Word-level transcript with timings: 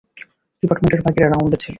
Department 0.63 0.93
এর 0.95 1.01
বাকিরা 1.05 1.27
রাউন্ডে 1.27 1.57
ছিল। 1.57 1.69